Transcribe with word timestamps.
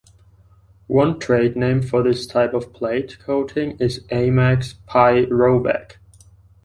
One 0.87 1.19
trade 1.19 1.55
name 1.55 1.83
for 1.83 2.01
this 2.01 2.25
type 2.25 2.55
of 2.55 2.73
plate 2.73 3.19
coating 3.19 3.77
is 3.77 3.99
Eimac's 4.09 4.73
"pyrovac". 4.87 5.97